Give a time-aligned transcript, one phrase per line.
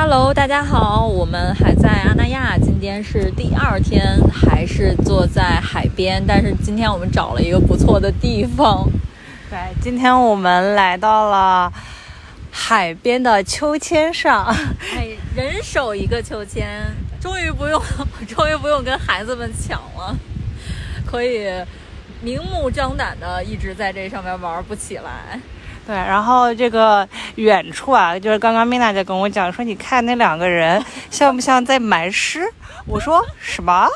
[0.00, 8.88] Hello，大家好，我们还在阿那亚，今天是第二天，还是坐在海边，但是今天我们找了一个不错的地方。
[9.50, 11.70] 对，今天我们来到了
[12.48, 14.46] 海边的秋千上，
[14.94, 16.80] 哎，人手一个秋千，
[17.20, 17.82] 终于不用，
[18.28, 20.16] 终于不用跟孩子们抢了，
[21.04, 21.50] 可以
[22.22, 25.40] 明目张胆的一直在这上面玩不起来。
[25.88, 32.46] 对，然后这个远处啊，就是刚刚米娜在跟我讲说，你看那两个人像不像在埋尸？
[32.84, 33.88] 我说什么？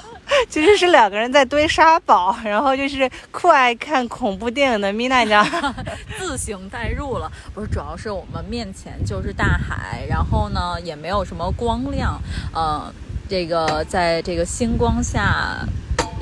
[0.49, 5.47] 其实是两个人在堆沙堡，然后就是酷爱看恐怖电影的米娜讲，
[6.17, 7.31] 自行代入了。
[7.53, 12.19] 不是，主要是我们面前就是大海，然后呢也没有什么光亮，
[12.55, 12.91] 呃，
[13.29, 15.59] 这个在这个星光下。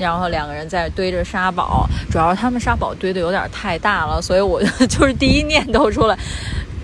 [0.01, 6.17] 然后两个人在堆着沙堡，主要是他们沙堡堆的有点太大了，所以我就是第一念头出来，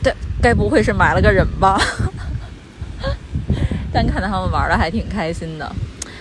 [0.03, 1.77] 这该不会是埋了个人吧？
[3.91, 5.69] 但看到他们玩的还挺开心的。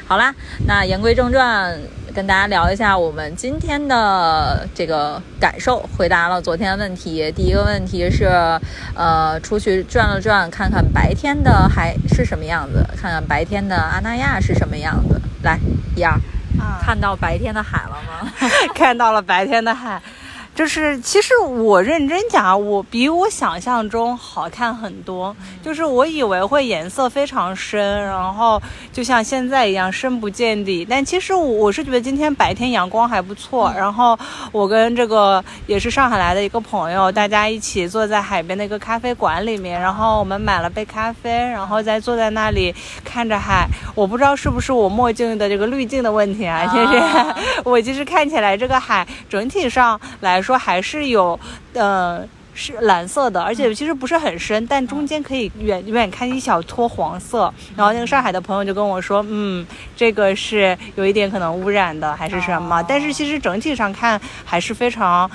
[0.08, 0.34] 好啦，
[0.66, 1.76] 那言归正传，
[2.14, 5.80] 跟大家聊一下我们今天的这个感受。
[5.98, 8.26] 回答了昨天的问题，第一个问题是，
[8.94, 15.20] 呃，出去转了转，看看白天的海是什么样子，看看白天的阿那亚是什么样子。
[15.42, 15.58] 来，
[15.96, 16.16] 一二。
[16.82, 18.32] 看到白天的海了吗？
[18.74, 20.00] 看到了白天的海。
[20.56, 25.36] 就是，其实我认真讲，我比我想象中好看很多。
[25.62, 30.82] 就是我以为会颜色非常深，然后就像现在一样深不见底。
[30.88, 33.70] 但其实我是觉得今天白天阳光还不错。
[33.76, 34.18] 然后
[34.50, 43.68] 我跟这个也是上海来的一个朋友，大家一起坐在海边的一个咖啡馆里面，然后我们买了杯咖啡，然后再坐在那里看着海。
[43.94, 46.66] 我不知道是不是我墨镜的这个滤镜的问题啊？
[46.72, 50.40] 其实 我其实看起来这个海整体上来。
[50.46, 51.38] 说还是有，
[51.72, 57.52] 呃，是蓝色的，而且其实不是很深，但中间可以远远看一小撮黄色。
[57.76, 62.80] 然后那个上海的朋友就跟我说，嗯，这个是有一点可能污染的，还是什么？
[62.84, 65.28] 但是其实整体上看还是非常，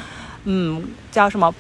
[0.46, 1.54] 嗯，叫什么，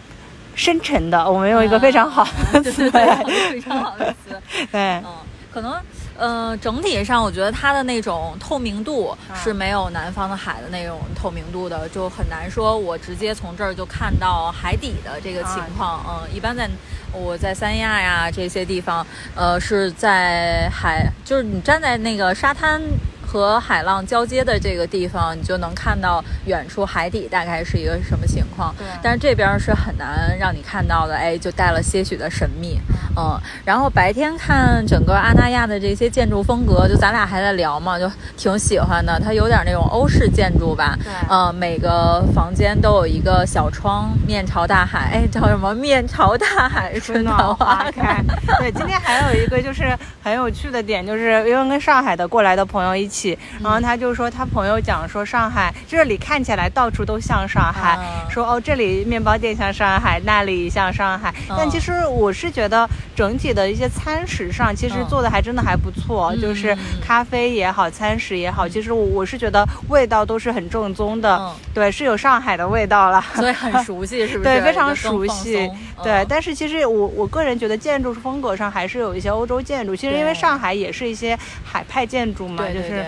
[0.55, 1.29] 深沉的。
[1.29, 4.35] 我们用一个非常好的词，非常好的词，
[4.71, 5.03] 对，嗯，
[5.51, 5.73] 可能。
[6.17, 16.03] 嗯，整体上我觉得它的那种透明度是没有南方的海的那种透明度的，就很难说我直接从这儿就看到海底的这个情况。
[16.07, 16.69] 嗯，一般在
[17.11, 19.05] 我在三亚呀这些地方，
[19.35, 22.81] 呃，是在海，就是你站在那个沙滩。
[23.23, 28.75] 和海浪交接的这个地方，你就能看到远处海底大概是一个什么情况。
[28.77, 32.77] 对，但是这边是很难让你看到的，哎，就带了些许的神秘。
[33.17, 39.19] 嗯，然后白天看整个阿那亚的这些建筑风格，就咱俩还在聊嘛，就挺喜欢的。
[39.19, 40.97] 它有点那种欧式建筑吧。
[41.03, 41.11] 对。
[41.29, 45.11] 嗯，每个房间都有一个小窗，面朝大海。
[45.13, 45.73] 哎，叫什么？
[45.73, 48.23] 面朝大海，春暖花开。
[48.59, 53.37] 对，今天还有一个就是很有趣的点，就是因为跟上海的过来的朋友一起。
[53.61, 57.97] 然后他就说，他朋友讲说，上海这里看起来到处都像上海，
[58.29, 61.33] 说哦，这里面包店像上海，那里像上海。
[61.57, 62.87] 但其实我是觉得
[63.21, 74.49] 整体的一些餐食上，其实做的还真的还不错，就是咖啡也好，餐食也好，其实我我是觉得味道都是很正宗的，对，是有上海的味道了，所以很熟悉， 是不是？
[74.49, 75.69] 对，非常熟悉。
[76.01, 83.05] 对，但是其实我我个人觉得建筑风格上还是有一些欧洲建筑，其实因为上海也是一些海派建筑嘛，就是。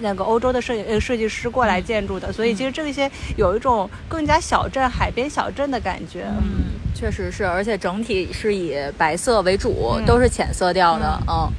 [0.00, 6.24] 那个欧洲的设计呃设计师过来建筑的，所以其实这些有一种更加小镇、海边小镇的感觉。
[6.28, 11.18] 嗯，确实是，而且整体是以白色为主，都是浅色调的。
[11.28, 11.52] 嗯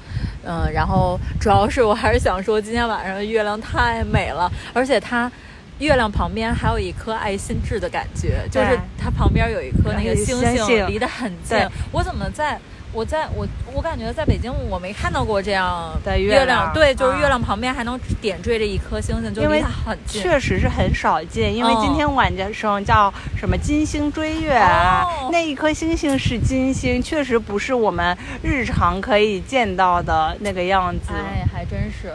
[0.46, 5.32] 嗯，然后主要是我还是想说，今天晚上的月亮太美了，而且它
[5.80, 11.58] 月亮旁边还有一颗爱心痣的感觉，就是它旁边有一颗那个星星离得很近。
[11.92, 12.60] 我怎么在？
[12.94, 21.54] 我在我我感觉在北京我没看到过这样的月亮，对，就是月亮旁边还能点缀着一颗星星，就离它很近，确实是很少见。
[21.54, 31.14] 因为今天晚上叫什么金星追月啊，那一颗星星是金星，确实不是我们日常可以见到的那个样子。
[31.14, 32.14] 哎，还真是。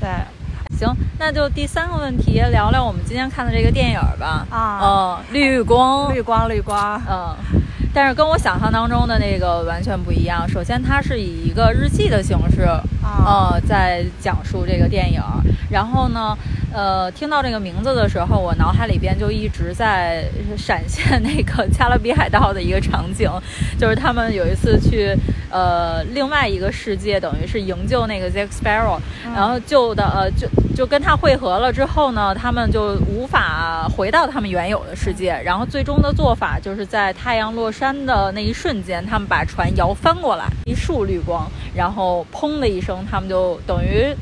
[0.00, 0.08] 对，
[0.76, 4.44] 行，那就第三个问题，聊聊我们今天看的这个电影吧。
[4.50, 7.36] 啊，嗯，绿光，绿光，绿光，嗯。
[7.94, 10.46] 但是跟我想象当中的那个完全不一样。
[10.48, 12.62] 首先，它是以一个日记的形式，
[13.24, 15.22] 呃，在讲述这个电影。
[15.70, 16.36] 然后呢，
[16.72, 20.24] 呃，听到这个名字的时候，我脑海里边就一直在
[20.56, 23.30] 闪现那个《加勒比海盗》的一个场景，
[23.78, 25.16] 就是他们有一次去
[25.50, 28.98] 呃另外一个世界，等于是营救那个 Zack Sparrow，
[29.34, 30.48] 然后救的呃就。
[30.74, 35.40] 就跟他汇合了之后呢，他们就无法回到他们原有的世界。
[35.44, 44.14] 然后最终的做法就是在太阳落山的那一瞬间，他们把船摇翻过来，一束绿光，然后砰的一声，他们就等于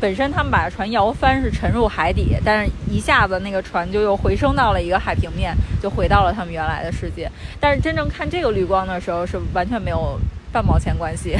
[0.00, 7.30] 本身他们把船摇翻是沉入海底，但是一下子那个船就又回升到了一个海平面，就回到了他们原来的世界。
[7.60, 10.18] 但是真正看这个绿光的时候，是完全没有。
[10.52, 11.36] 半毛钱关系，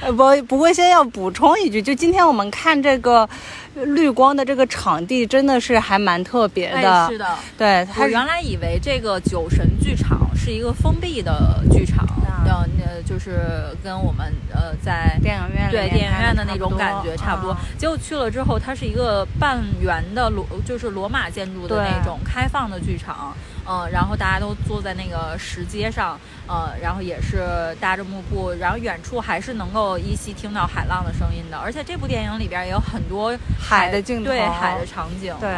[0.00, 3.28] 呃 不不过先要补充一句，就今天我们看这个
[3.74, 7.08] 绿光的这个场地，真的是还蛮特别的。
[7.08, 7.86] 是的，对。
[7.98, 12.06] 我原来以为这个酒神剧场是一个封闭的剧场，
[12.46, 17.56] 呃，就是跟我们呃在电影院对电影院的那种感觉差不多。
[17.78, 23.34] 结果去了之后，它是一个半圆的罗，就是罗马建筑的那种开放的剧场。
[23.66, 31.58] 嗯，然后大家都坐在那个石阶上，呃，然后也是搭着幕布，然后远处还是能够依稀听到海浪的声音的。
[31.58, 35.54] 而且这部电影里边也有很多海的镜头，对海的场景，对，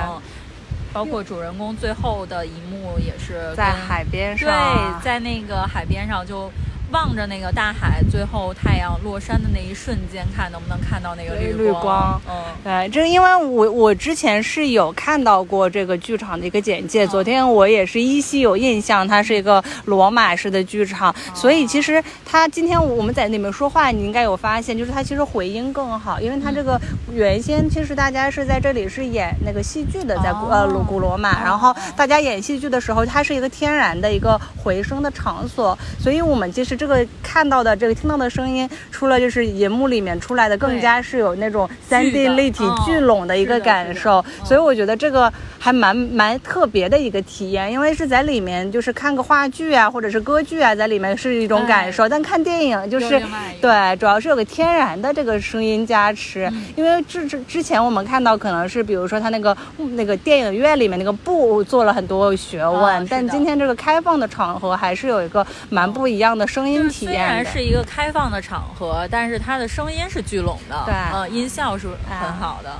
[0.92, 6.50] 包括主人公最后的一幕也是在海边上，对，在那个海边上就。
[6.92, 12.20] 望着那个大海，最后太阳落山的那一瞬间，看能不能看到那个绿光。
[12.28, 26.78] 嗯，对，这因为我我之前是有看到过这个剧场的一个简介，昨天我也是依稀有印象，它是一个罗马式的剧场，所以其实它今天我们在里面说话，你应该有发现，就是它其实回音更好，因为它这个
[27.10, 36.76] 原先其实大家是在这里是演那个戏剧的，在呃古罗马，然后大家演戏剧的时候，它是一个天然的一个回声的场所，所以我们其实。
[36.82, 53.22] 这个看到的、这个听到的声音，除了就是银幕里面出来的，更加是有那种三 D 立体聚拢的一个感受，所以我觉得这个还蛮蛮特别的一个体验，因为是在里面就是看个话剧啊，或者是歌剧啊，在里面是一种感受，但看电影就是
[53.60, 59.56] 对，主要是有个天然的这个声音加持，因为之之之前我们看到可能是比如说他那个
[59.92, 66.90] 那个电影院里面那个布做了很多学问，但今天这个开放的场合还是有一个蛮不一样的声音。
[66.90, 72.70] 虽然是一个开放的场合，但是它的声音是聚拢的，对，呃，音效是很好的。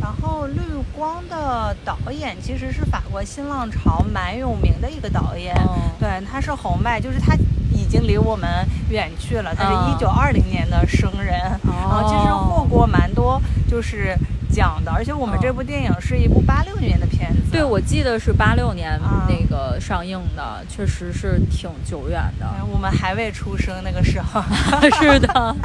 [0.00, 0.60] 然后绿
[0.96, 5.54] 光的导演其实是法国新浪潮蛮有名的一个导演，
[5.98, 7.34] 对，他是侯麦，就是他
[7.72, 8.48] 已经离我们
[8.88, 14.16] 远去了，他是一九二零年的生人，然后其实获过蛮多就是。
[14.52, 17.52] 讲的，而且我们这部电影是一部八六年的片子。
[17.52, 18.98] 对，我记得是八六年
[19.28, 22.46] 那个上映的，确实是挺久远的。
[22.72, 24.42] 我们还未出生那个时候。
[25.00, 25.56] 是的。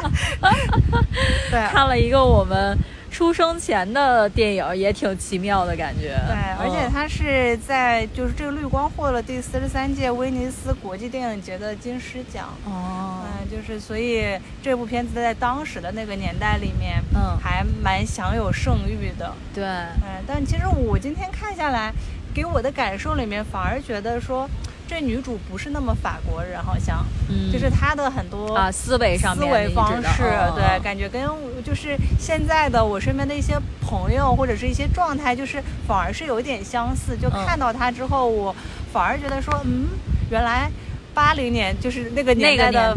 [1.52, 2.78] 对，看了一个我们。
[3.12, 13.15] 出生前的电影也挺奇妙的感觉，对，而且它是在就是这个绿光获了第四十三届威尼斯国际电影节的金狮奖，哦，嗯，
[13.46, 14.24] 就是所以
[14.62, 21.94] 这部片子在当时的那个年代里面，嗯，还蛮享有盛誉的，对，嗯，但其实我今天看下来，
[22.34, 24.50] 给我的感受里面反而觉得说。
[24.88, 30.22] 这女主不是那么法国人，好像，嗯，就是她的很多啊思维上思维方式，
[30.54, 31.28] 对，感觉跟
[31.64, 37.18] 就是现在的我身边的一些朋友或者是一些状态，就是反而是有点相似。
[37.18, 38.56] 就看到她之后，我
[38.94, 39.88] 反而觉得说，嗯，
[40.30, 40.70] 原来
[41.16, 42.94] 八零年就是那个年代的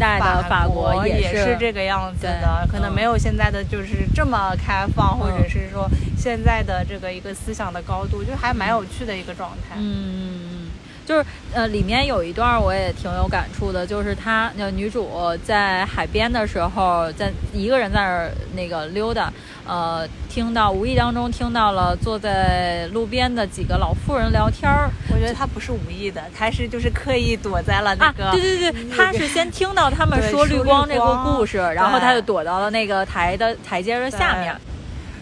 [0.49, 9.75] 法国也是这个样子的，可能没有现在的就是这么开放，或者是说现在的这个一个思想的高度，就还蛮有趣的一个状态。
[9.77, 10.38] 嗯。
[11.09, 11.25] 就是
[11.55, 15.09] 呃，里面有一段我也挺有感触的，就是她那女主
[15.43, 19.33] 在海边的时候，在一个人在那儿那个溜达，
[19.65, 24.87] 呃，听到无意当中听到了坐在路边的几个老妇人聊天儿。
[25.11, 28.29] 我觉得她不是无意的，她是就是刻意躲在了那个。
[28.29, 34.55] 对对对，她 是先听到他们说绿光这个故事，然后她就躲到了那个台的台阶的下面。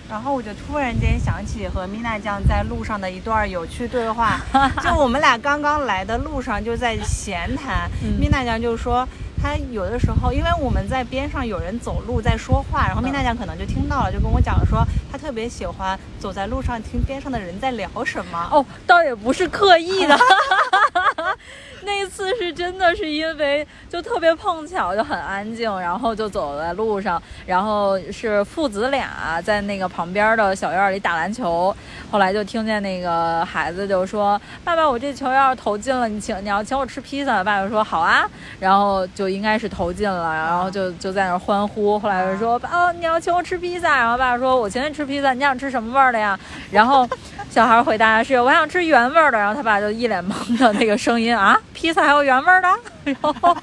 [0.09, 4.39] 然后我就突然间想起和米娜酱在路上的一段有趣对话，
[4.81, 9.07] 就我们俩刚刚来的路上就在闲谈，米娜酱就说
[9.41, 18.49] 她有的时候，因为我们在边上有人走路在说话，然后米娜酱可能就听到了，就跟我讲说她特别喜欢走在路上听边上的人在聊什么。
[18.51, 20.17] 哦，倒也不是刻意的。
[21.87, 31.73] 那次是真的是因为就特别碰巧，就很安静，然后就走在路上，然后是父子俩在那个旁边的小院里打篮球，
[32.11, 38.29] 后来就听见那个孩子就说：“爸爸，我这球要是投进了，你请你要请我吃披萨。”爸爸说：“好啊。”
[38.59, 41.97] 然后就应该是投进了，然后就就在那欢呼。
[41.97, 46.37] 后来就说：“哦，你要请我吃披萨。”然后爸爸说：“我请你吃披萨，你想吃什么味儿的呀？”
[46.69, 47.07] 然后
[47.49, 51.57] 小孩回答是：“我想吃原味的。”然后他爸就一脸懵的那个声音啊。
[51.77, 52.67] 披萨还有原味的，
[53.05, 53.55] 然后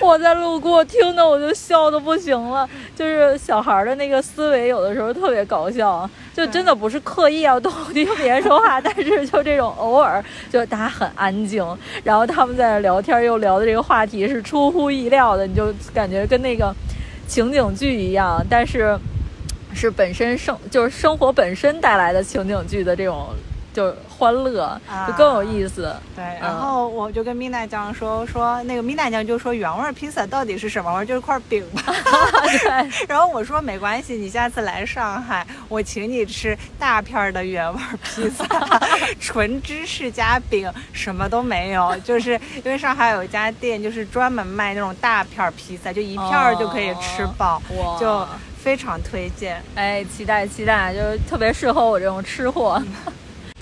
[0.00, 10.20] 我在路过听的我就笑的不行了，就是小孩的那个思维，有的时候特别搞笑，就真的不是刻意要逗听别人说话，但是就这种偶尔，
[10.50, 11.64] 就大家很安静，
[12.02, 16.74] 然后他们在那聊天，又聊的这个话题是出乎意料的，你就感觉跟那个
[17.28, 18.98] 情景剧一样，但是
[19.72, 23.28] 是本身生就是生活本身带来的情景剧的这种。
[23.72, 25.94] 就欢乐，就更有意思。
[26.16, 31.04] 对，然后我就跟米娜酱说说，那个米娜酱就说原味披萨到底是什么味儿？
[31.04, 31.82] 就是块饼嘛。
[32.62, 32.90] 对。
[33.06, 38.44] 然后我说没关系，你下次来上海，我请你吃大片的原味披萨，
[39.20, 41.96] 纯芝士加饼，什么都没有。
[42.04, 42.32] 就是
[42.64, 47.62] 因为上海有一家店，就是专门卖那种大片披萨，就一片就可以吃饱，
[48.00, 48.26] 就
[48.58, 49.62] 非常推荐。
[49.74, 52.82] 哎，期待期待，就特别适合我这种吃货。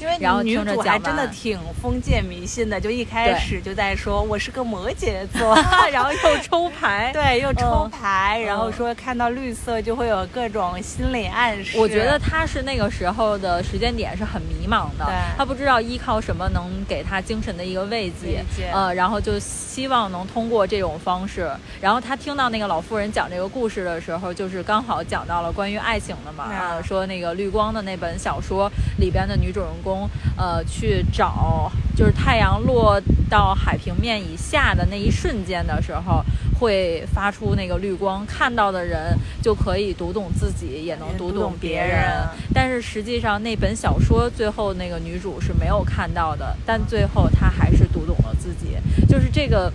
[0.00, 5.56] 因为女主还真的挺封建迷信的，就一开始就在说我是个摩羯座，
[5.92, 11.76] 然后又抽牌， 对，又抽牌，然后说看到绿色就会有各种心理暗示。
[11.78, 15.04] 我觉得他是那个时候的时间点是很迷茫的，
[15.36, 21.50] 他不知道依靠什么能给他精神的一个慰藉，呃，然后就希望能通过这种方式。
[21.80, 29.87] 然后他听到那个老妇人讲这个故事的时候，就是刚好讲到了关于爱情的嘛，啊，说那个绿光的那本小说里边的女主人公。
[30.36, 36.24] 呃，去找就是太阳落到海平面以下的那一瞬间的时候，
[36.58, 42.26] 会发出那个绿光，看到的人就可以读懂自己，也能读懂别人。
[42.54, 48.76] 但是实际上，那本小说最后那个女主是没有看到的，但最后她还是读懂了自己，
[49.08, 49.72] 就是这个。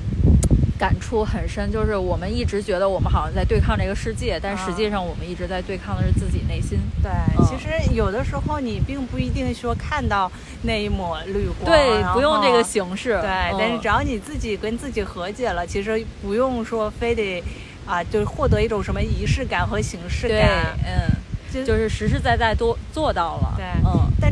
[0.78, 6.80] 感触很深，就是我们一直觉得我们好像在对抗这个世界，但实际上我们一直在对抗的是自己内心。
[7.02, 7.12] 对，
[7.46, 10.30] 其实有的时候你并不一定说看到
[10.64, 13.20] 那一抹绿光，对，不用这个形式。
[13.22, 17.42] 对，但是只要你自己跟自己和解了，其实不用说非得
[17.86, 20.76] 啊，就是获得一种什么仪式感和形式感。
[20.86, 21.08] 嗯，
[21.54, 23.54] 就就是实实在在都做到了。
[23.56, 24.32] 对，嗯，但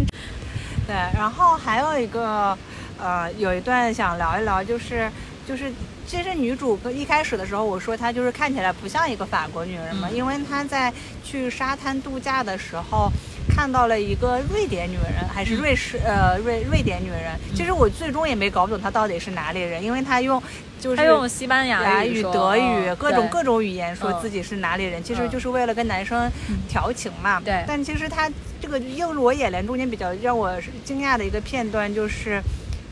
[0.88, 2.58] 对，然后还有一个
[3.00, 5.10] 呃，有一段想聊一聊，就是
[5.48, 5.72] 就是。
[6.12, 10.92] 其实女主一开始的时候，我说她就是看起来不像一个法国女人嘛，因为她在
[11.24, 13.10] 去沙滩度假的时候
[13.48, 17.40] 看到了一个瑞典女人，还是瑞士呃瑞瑞典女人。
[17.56, 20.44] 其实我最终也没搞懂她到底是哪里人，因为她用
[20.82, 26.30] 就是她用西班牙语、德语各种各种语言说自己是哪里人，其实就是为了跟男生
[26.68, 27.40] 调情嘛。
[27.40, 27.64] 对。
[27.66, 28.30] 但其实她
[28.62, 30.52] 这个映入我眼帘中间比较让我
[30.84, 32.42] 惊讶的一个片段就是，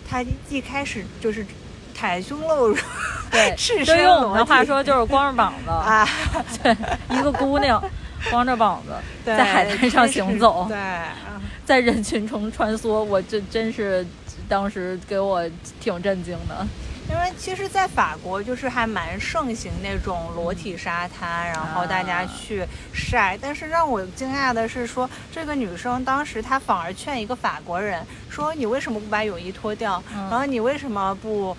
[0.10, 1.46] 她一开始就是。
[2.00, 2.78] 袒胸露乳，
[3.30, 6.08] 对，就用我们的话说就是光着膀子啊，
[6.64, 6.76] 对，
[7.10, 7.84] 一个姑娘
[8.30, 8.94] 光着膀子
[9.26, 10.78] 在海滩上行走，对，
[11.66, 14.06] 在人群中穿梭，我这真是
[14.48, 15.44] 当时给我
[15.82, 16.66] 挺震惊的。
[17.12, 22.64] 因为其实，在法国就是还蛮盛行那种裸体沙滩，然后大家去
[22.94, 23.36] 晒。
[23.42, 30.04] 但是让我惊讶的是，说这个女生当时她反而劝一个法国人说：“你为什么不把泳衣脱掉？
[30.30, 31.58] 然后你为什么不？”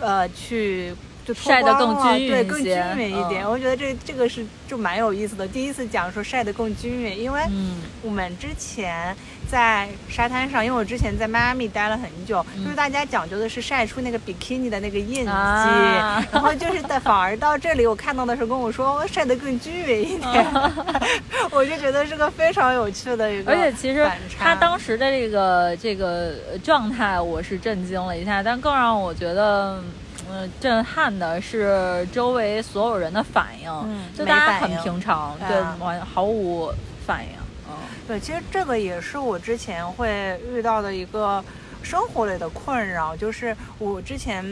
[0.00, 0.94] 呃，去
[1.24, 3.48] 就晒得更均匀对，更均匀一点。
[3.48, 5.46] 我觉得这这个是就蛮有意思的。
[5.48, 7.40] 第一次讲说晒得更均匀，因为
[8.02, 9.16] 我们之前。
[9.46, 20.46] 在沙滩上，因为我之前在迈阿密待了很久，就是大家讲究的是晒出那个比基尼的那个印记，然后就是在反而到这里，我看到的时候跟我说晒得更均匀一点，
[21.52, 23.52] 我就觉得是个非常有趣的一个。
[23.52, 26.32] 而且其实他当时的这个这个
[26.64, 29.78] 状态，我是震惊了一下，但更让我觉得
[30.30, 33.70] 嗯震撼的是周围所有人的反应，
[34.16, 36.72] 就大家很平常，对，完毫无
[37.06, 37.30] 反应。
[37.68, 37.76] 嗯。
[38.06, 41.42] 对，其实这个也是我之前会遇到的一个
[41.82, 44.44] 生活类的困扰，就是我之前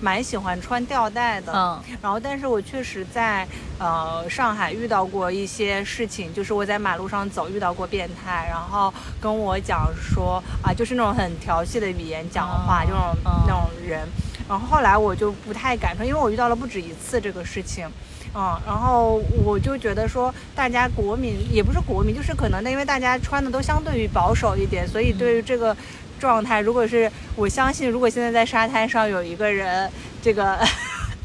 [0.00, 3.46] 蛮喜欢穿吊带的，嗯，然后但是我确实在
[3.78, 13.16] 呃上海遇到过一些事情，就是我在马路上走遇到过变态，然后跟我讲说啊，就是那种很调戏的语言讲话，就那种
[13.46, 14.06] 那种人，
[14.48, 17.88] 然后后来我就不太敢穿，因为我遇到了不止一次这个事情。
[18.34, 25.74] 嗯，然后我就觉得说，大家国民也不是国民，就是可能因为大家穿的都相对于保守一点，所以对于这个
[26.20, 30.58] 状态，如果是我相信，如果现在在沙滩上有一个人，这个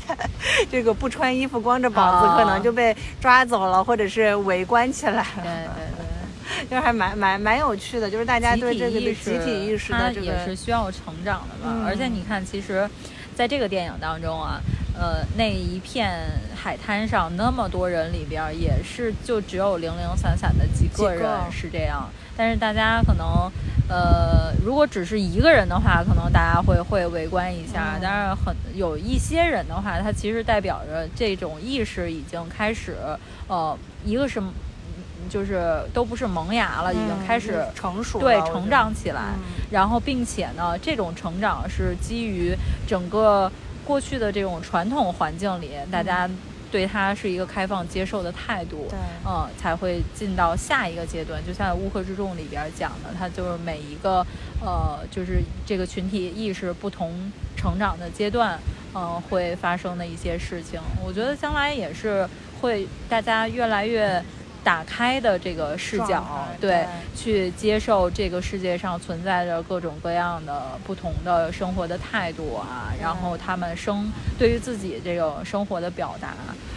[0.71, 5.25] 这个不穿衣服光着膀子，可能就被抓走了，或者是围观起来了。
[5.35, 11.83] 对对对， 就还蛮蛮蛮有趣的，就是大家对这个的集体意识的这个也是需要成长的吧。
[11.85, 12.89] 而且你看，其实
[13.35, 14.61] 在这个电影当中啊。
[14.93, 16.11] 呃，那一片
[16.53, 22.07] 海滩上那么多人里边，也是就只有零零散散的几个人是这样。
[22.37, 23.49] 但是大家可能，
[23.87, 32.97] 呃，如果只是一个人的话，可能大家会会围观一下，嗯但是很有一些人的话，他其实代表着这种意识已经开始，
[33.47, 34.53] 呃，一个是嗯
[35.31, 42.53] 就是都不是萌芽了，已经开始嗯成熟，对成长起来，嗯然后并且呢，这种成长是基于
[42.85, 43.49] 整个
[43.85, 46.29] 过去的这种传统环境里，大家
[46.69, 51.41] 对它是一个开放接受的态度，对嗯，才会进到下一个阶段。
[51.47, 54.25] 就像《乌合之众》里边讲的，它就是每一个
[54.59, 58.59] 呃，就是这个群体意识不同成长的阶段，
[58.93, 60.77] 嗯、会发生的一些事情。
[61.01, 62.27] 我觉得将来也是
[62.59, 64.21] 会大家越来越。
[64.63, 76.33] 打开的这个视角，对对，去接受这个世界上存在着各种各样的不同的生活的态度啊，然后他们生对于自己这个生活的表达，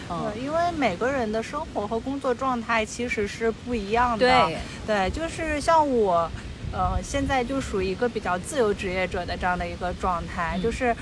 [0.09, 4.27] 嗯，对，因为每个人的生活和工作状态其实是不一样的。
[4.27, 6.29] 对，对，就是像我，
[6.71, 10.61] 呃，现在就属于一个比较自由职业者的这样的一个状态，嗯。
[10.61, 10.95] 就是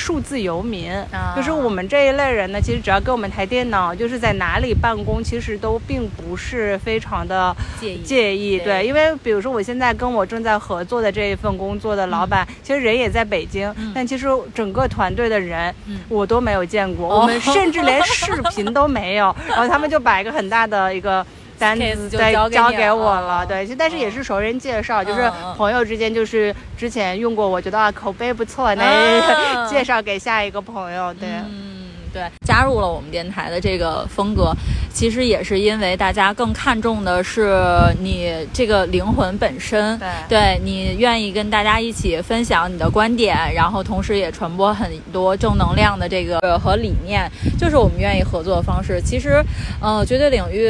[0.00, 0.90] 数字游民。
[1.12, 8.58] 啊就是我们这一类人呢，其实只要给我们台电脑，就是在哪里办公，其实都并不是非常的介意介意。
[8.58, 19.34] 对对，因为比如说我现在跟我正在合作的这一份工作的老板，其实人也在北京，嗯但其实整个团队的人嗯我都没有见过，哦我们甚至连 视频都没有。
[19.48, 21.24] 然后他们就摆一个很大的一个。
[21.60, 31.69] 单子就对交交给我了，哦对，但是也是熟人介绍，就是朋友之间，就是之前用过，我觉得啊口碑不错，那、啊 介绍给下一个朋友，对，嗯，
[32.12, 34.52] 对，加入了我们电台的这个风格，
[34.92, 37.56] 其实也是因为大家更看重的是
[38.00, 49.00] 你这个灵魂本身，对对你愿意跟大家一起分享你的观点，然后同时也传播很多正能量的这个呃和理念，就是我们愿意合作的方式。
[49.00, 49.42] 其实，
[49.80, 50.68] 呃，绝对领域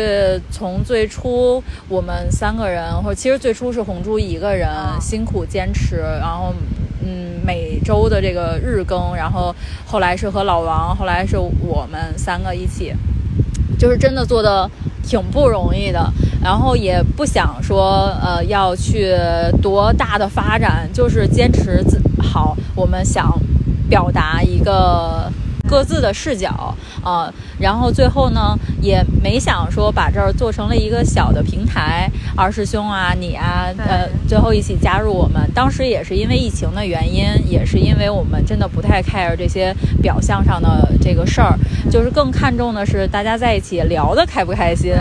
[0.50, 6.54] 从最初我们三个人，或者其实最初是红珠一个人、啊辛苦坚持，然后
[7.02, 9.54] 嗯每周的这个日更，然后
[9.86, 12.94] 后来是和老王，后来是我们三个一起，
[13.78, 14.70] 就是真的做的
[15.02, 19.14] 挺不容易的，然后也不想说呃要去
[19.62, 23.32] 多大的发展，就是坚持自好我们想
[23.88, 25.30] 表达一个
[25.68, 41.54] 各自的视角啊、呃然后最后呢也没想说把这儿做成了一个小的平台，二师兄啊你啊呃最后一起加入我们，当时也是因为疫情的原因，也是因为我们真的不太 care 这些表象上的这个事儿，
[41.90, 44.94] 就是更看重的是大家在一起聊的开不开心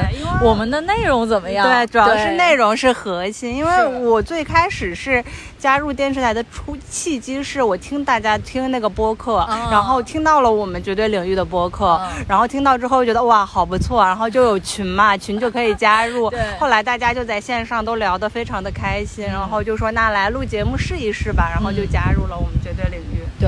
[0.44, 1.68] 我们的内容怎么样？
[1.68, 5.24] 对，主要是内容是核心，因为我最开始是
[5.58, 12.26] 加入电视台的初契机是我听大家听那个播客，哦然后听到了我们绝对领域的播客，嗯。
[12.28, 16.30] 然后听到之后觉得哇好不错，然后就有群嘛， 群就可以加入。
[16.60, 23.22] 后来大家就在线上都聊得非常的开心，然后就说那来录节目试一试吧，然后就嗯加入了我们绝对领域。
[23.40, 23.48] 对，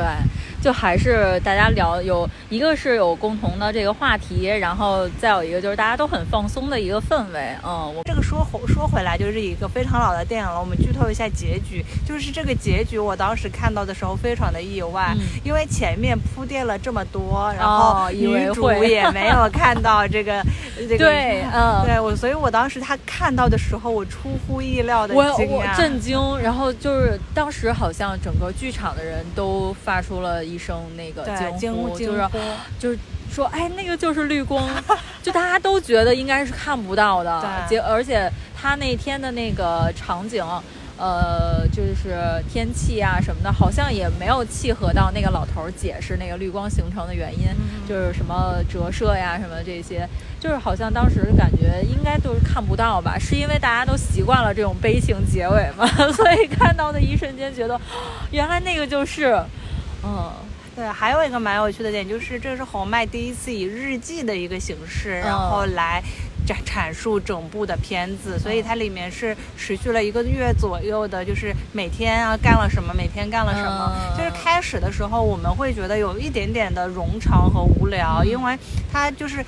[0.61, 7.55] 就还是大家聊有一个是有共同的这个话题，然后再有一个就是大家都很放松的一个氛围。
[7.63, 10.59] 嗯，我这个说回说回来，就是一个非常老的电影了。
[10.59, 20.43] 我们剧透一下结局，就是这个结局，我当时看到的时候非常的意外，嗯因为前面铺垫了这么多，然后女主也没有看到这个
[20.87, 21.05] 这个。
[21.05, 21.81] 对，嗯。
[21.85, 25.75] 对我，所以我当时他看到的时候，我出乎意料的我我惊讶。
[25.75, 32.27] 震惊，然后就是当时好像整个剧场的人都发出了一声那个对惊呼，就是
[32.79, 32.97] 就是
[33.31, 34.67] 说，哎，那个就是绿光，
[35.23, 40.45] 就大家都觉得应该是看不到的，结而且他那天的那个场景。
[41.03, 42.15] 呃，就是
[42.47, 50.07] 天气啊什么的，好像也没有契合到那个老头儿解释那个绿光形成的原因，嗯就是什么折射呀什么这些，
[50.39, 57.81] 就是好像当时感觉应该都是看不到吧，是因为大家都习惯了这种悲情结尾嘛， 所以看到的一瞬间觉得，哦
[58.29, 59.43] 原来那个就是，
[60.03, 60.31] 嗯。
[60.73, 66.01] 对，还有一个蛮有趣的点，就是这是红麦第一次以日记的一个形式，然嗯后来
[66.47, 73.91] 阐阐述整部的片子，所以它里面是持续了一个月左右的，就是每天啊干了什么，每天干了什么。
[73.93, 78.57] 嗯就是开始的时候，我们会觉得有一点点的冗长和无聊，嗯因为
[78.91, 79.45] 它就是。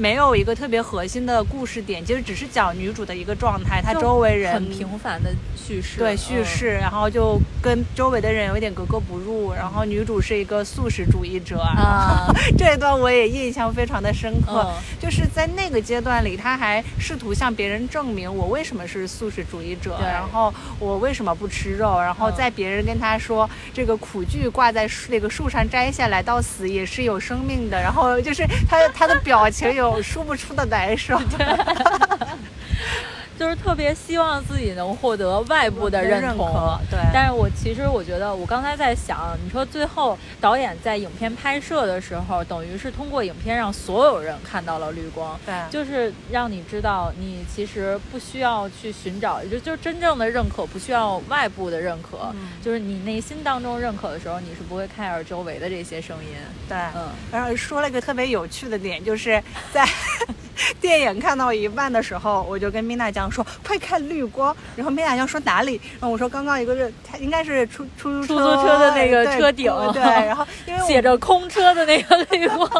[0.00, 9.52] 没有一个特别核心的故事点，其实只是讲女主的一个状态，她周围人很平凡的叙事，对叙嗯事，然后就跟周围的人有一点格格不入。
[9.52, 14.66] 然后女主是一个素食主义者，啊， 这一段我也印象非常的深刻。
[14.66, 20.06] 嗯就是在那个阶段里，她还试图向别人证明我为什么是素食主义者，对。
[20.06, 22.34] 然后我为什么不吃肉，然后嗯。
[22.36, 31.18] 在别人跟她说这个苦苣挂在树那个树上摘下来到死也是有生命的，然后就是她她的表情有说不出的难受。
[33.40, 36.78] 就是特别希望自己能获得外部的认同。
[36.90, 52.30] 对，但是我其实我觉得，我刚才在想，你说最后导演在影片拍摄的时候，等于是通过影片让所有人看到了绿光，对，就是让你知道，你其实不需要去寻找，就就真正的认可不需要外部的认可，
[52.62, 56.32] 就是你内心当中认可的时候，你是不会 care 周围的这些声音。
[56.68, 59.88] 对，嗯，然后说了一个特别有趣的点，就是在。
[60.80, 70.02] 电影看到一半的时候，我就跟米娜酱说：“快看绿光。”然后米娜酱说：“哪里？”然后我说：“刚刚一个是，它应该是出出出租车的那个车顶，对。
[70.02, 72.70] 然后因为写着空车的那个绿光，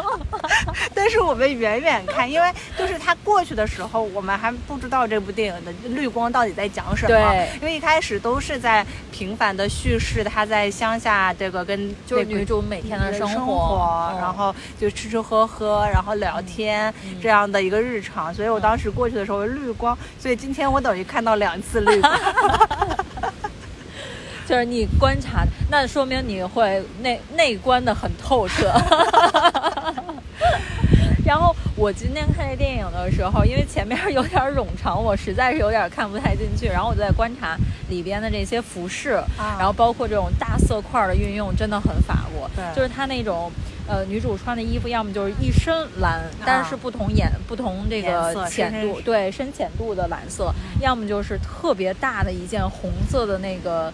[0.93, 7.09] 但是我们远远看，因为就是他过去的时候，我们还不知道这部电影的绿光到底在讲什么。
[7.09, 18.31] 对，因为一开始都是在平凡的叙事，他在乡下这个跟就是女主每天的生活，然后就吃吃喝喝，然后聊天这样的一个日常。
[18.33, 22.19] 所以我当时过去的时候绿光，所以今天我等于看到两次绿光，
[24.45, 28.71] 就是你观察，那说明你会内内观的很透彻。
[31.25, 36.67] 然后我今天看这电影的时候，因为前面有点冗长，我实在是有点看不太进去。
[36.67, 37.55] 然后我就在观察
[37.89, 39.23] 里边的这些服饰，
[39.57, 42.49] 然后包括这种大色块的运用，真的很法国。
[42.55, 43.49] 对，就是它那种。
[43.91, 50.45] 呃，女主穿的衣服要么就是一身蓝，但是不同颜、不同这个浅度，对深浅度的蓝色；
[50.79, 53.91] 要么就是特别大的一件红色的那个，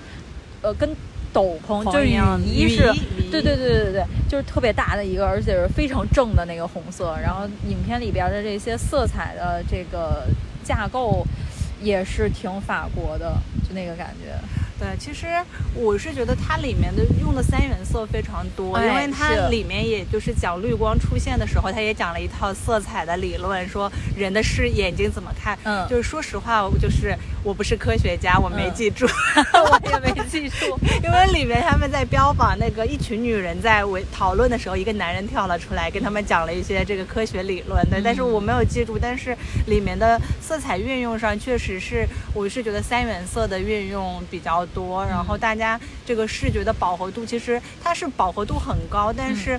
[0.62, 0.88] 呃，跟
[1.34, 2.14] 斗篷就是雨
[2.46, 2.94] 衣是，
[3.32, 7.18] 对对对对对对，就是特别大的一个，而且是非常正的那个红色。
[7.20, 10.28] 然后影片里边的这些色彩的这个
[10.64, 11.26] 架构
[11.82, 13.34] 也是挺法国的，
[13.68, 14.38] 就那个感觉。
[14.80, 15.26] 对，其实
[15.74, 25.58] 我是觉得它里面的用的三原色非常多，因为它里面也就是讲绿光出现的时候，它也讲了一套色彩的理论，说人的视眼睛怎么看。
[25.64, 29.08] 嗯，就是说实话，就是我不是科学家，我没记住，
[29.72, 39.34] 我也没记住， 因为里面他们在标榜那个一群女人在围讨论的时候，一个男人跳了出来，跟他们讲了一些这个科学理论的，但是我没有记住，但是
[39.68, 44.58] 里面的色彩运用上确实是，我是觉得三原色的运用比较。
[44.74, 49.58] 多，然后大家这个视觉的饱和度，其实它是饱和度很高，但是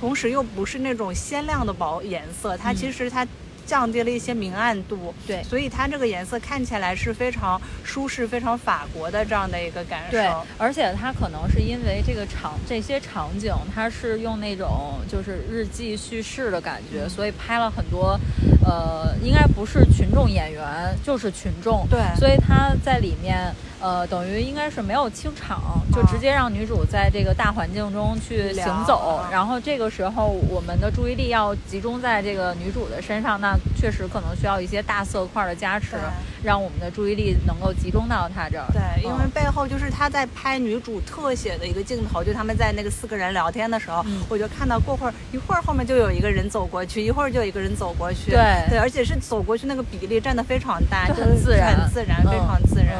[0.00, 3.26] 同时又不是那种鲜亮的饱颜色，它其实它。
[3.66, 10.12] 降低了一些明暗度，对，所以它这个颜色看起来是非常舒适、非常法国的这样的一个感受。
[10.12, 18.18] 对，而且它可能是因为这个场这些场景，它是用那种就是日记叙事的感觉，所以拍了很多，
[18.64, 21.86] 呃，应该不是群众演员，就是群众。
[21.90, 33.56] 对，所以他在里面，呃，等于应该是没有清场，就直接让女主在这个大环境中去行走，然后这个时候我们的注意力要集中在这个女主的身上，那。
[33.78, 35.96] 确实可能需要一些大色块的加持，
[36.42, 38.64] 让我们的注意力能够集中到她这儿。
[38.72, 48.30] 对，因为背后就是他在拍女主特写的一个镜头，就他们在那个四个人聊天的时候，我就看到过会儿一会儿后面就有一个人走过去，一会儿就有一个人走过去。
[48.30, 52.96] 对对，而且是走过去那个比例占的非常大，就很自然，很自然，非常自然。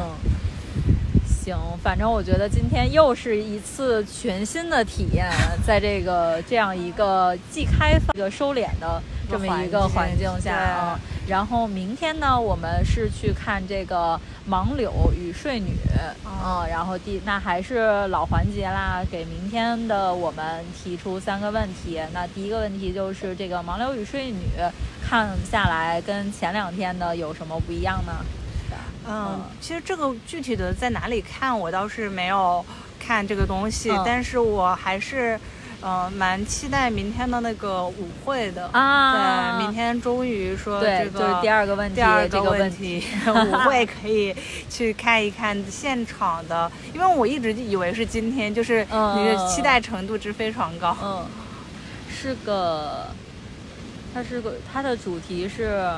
[1.47, 5.31] 行，反正我觉得今天又是一次全新的体验，
[5.65, 9.01] 在这个这样一个既开放又收敛的。
[9.29, 14.17] 这么一个环境下啊，然后明天呢，我们是去看这个
[14.49, 15.75] 《盲柳与睡女》
[16.27, 21.99] 啊，然后第那还是老环节啦，给明天的我们提出三个问题。
[22.13, 24.39] 那第一个问题就是这个《盲柳与睡女》
[25.05, 28.13] 看下来跟前两天的有什么不一样呢？
[29.07, 32.65] 嗯，其实这个具体的在哪里看，我倒是没有
[32.99, 35.39] 看这个东西，但是我还是。
[35.79, 39.55] 嗯，蛮期待明天的那个舞会的啊！
[39.55, 44.35] 对，明天终于说这个就是第二个问题，第二个问题， 舞会可以
[44.71, 50.97] 去看一看现场的，因为我一直以为是今天，就是你的期待程度值非常高。
[50.99, 51.25] 嗯，
[52.09, 53.05] 是个，
[54.15, 55.91] 它是个，它的主题是。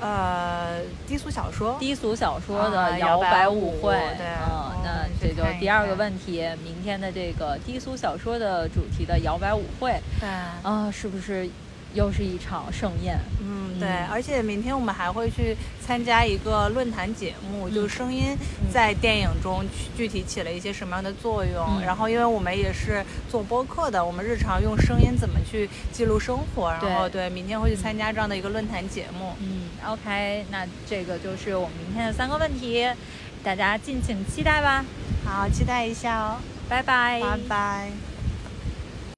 [0.00, 10.28] 呃，低俗小说，低俗小说的摇摆舞会，对，嗯，那这就第二个问题，明天的这个低俗小说的主题的摇摆舞会，对，
[10.62, 11.48] 啊，是不是？
[11.94, 18.36] 又是一场盛宴，嗯，对，而且明天我们还会去参加一个论坛节目，就是声音
[18.72, 19.64] 在电影中
[19.96, 21.80] 具体起了一些什么样的作用。
[21.80, 26.70] 然后，因为我们也是做播客的，我们日常用声音怎么去记录生活。
[26.70, 29.32] 然后，对，明天会去参加这样的一个论坛节目。
[29.40, 32.86] 嗯，OK，那这个就是我们明天的三个问题，
[33.42, 34.84] 大家敬请期待吧。
[35.24, 36.36] 好，期待一下哦，
[36.68, 38.07] 拜拜，拜拜。